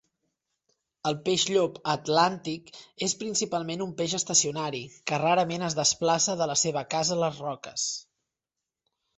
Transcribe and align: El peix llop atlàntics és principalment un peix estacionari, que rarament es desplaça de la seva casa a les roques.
El 1.09 1.17
peix 1.27 1.43
llop 1.49 1.75
atlàntics 1.93 2.81
és 3.09 3.15
principalment 3.21 3.83
un 3.87 3.93
peix 4.01 4.17
estacionari, 4.21 4.81
que 5.11 5.21
rarament 5.25 5.69
es 5.69 5.79
desplaça 5.81 6.39
de 6.41 6.49
la 6.53 6.57
seva 6.67 6.87
casa 6.97 7.19
a 7.19 7.23
les 7.27 7.47
roques. 7.47 7.89